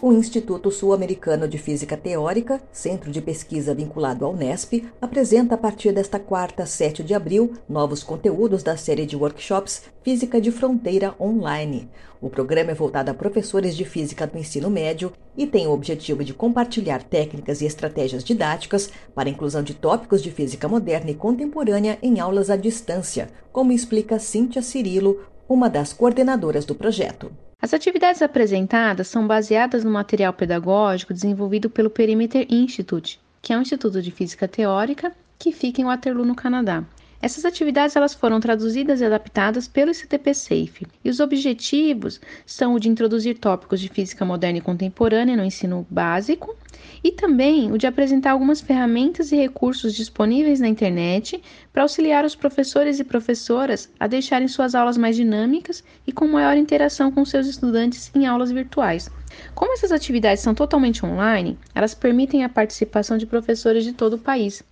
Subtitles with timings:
[0.00, 5.90] O Instituto Sul-Americano de Física Teórica, centro de pesquisa vinculado ao Unesp, apresenta a partir
[5.90, 11.90] desta quarta, 7 de abril, novos conteúdos da série de workshops Física de Fronteira Online.
[12.20, 16.22] O programa é voltado a professores de física do ensino médio e tem o objetivo
[16.22, 21.14] de compartilhar técnicas e estratégias didáticas para a inclusão de tópicos de física moderna e
[21.14, 27.32] contemporânea em aulas à distância, como explica Cíntia Cirilo, uma das coordenadoras do projeto.
[27.60, 33.62] As atividades apresentadas são baseadas no material pedagógico desenvolvido pelo Perimeter Institute, que é um
[33.62, 36.84] instituto de física teórica que fica em Waterloo, no Canadá.
[37.20, 42.78] Essas atividades elas foram traduzidas e adaptadas pelo ICTP Safe, e os objetivos são o
[42.78, 46.56] de introduzir tópicos de física moderna e contemporânea no ensino básico
[47.02, 52.36] e também o de apresentar algumas ferramentas e recursos disponíveis na internet para auxiliar os
[52.36, 57.48] professores e professoras a deixarem suas aulas mais dinâmicas e com maior interação com seus
[57.48, 59.10] estudantes em aulas virtuais.
[59.56, 64.18] Como essas atividades são totalmente online, elas permitem a participação de professores de todo o
[64.18, 64.62] país.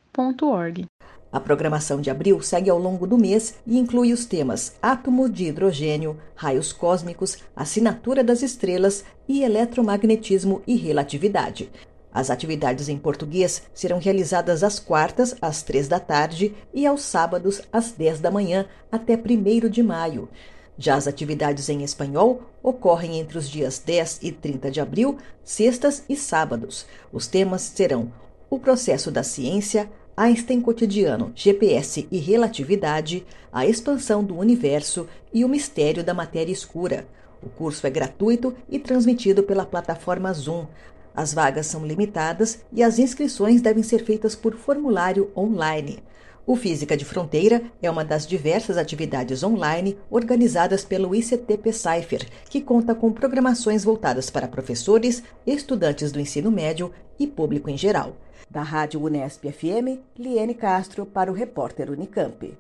[1.36, 5.48] a programação de abril segue ao longo do mês e inclui os temas átomo de
[5.48, 11.70] hidrogênio, raios cósmicos, assinatura das estrelas e eletromagnetismo e relatividade.
[12.14, 17.62] As atividades em português serão realizadas às quartas, às três da tarde, e aos sábados,
[17.70, 20.30] às dez da manhã, até 1 de maio.
[20.78, 26.06] Já as atividades em espanhol ocorrem entre os dias 10 e 30 de abril, sextas
[26.08, 26.86] e sábados.
[27.12, 28.10] Os temas serão
[28.50, 35.50] o processo da ciência, Einstein cotidiano, GPS e relatividade, a expansão do universo e o
[35.50, 37.06] mistério da matéria escura.
[37.44, 40.68] O curso é gratuito e transmitido pela plataforma Zoom.
[41.14, 46.02] As vagas são limitadas e as inscrições devem ser feitas por formulário online.
[46.48, 52.62] O Física de Fronteira é uma das diversas atividades online organizadas pelo ICTP Cypher, que
[52.62, 58.16] conta com programações voltadas para professores, estudantes do ensino médio e público em geral.
[58.48, 62.56] Da Rádio Unesp FM, Liene Castro para o repórter Unicamp.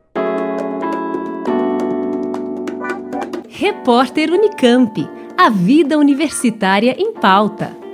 [3.47, 5.07] Repórter Unicamp.
[5.37, 7.84] A vida universitária em pauta.